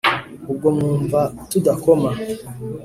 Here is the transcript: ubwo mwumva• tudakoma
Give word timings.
ubwo 0.51 0.67
mwumva• 0.75 1.21
tudakoma 1.49 2.09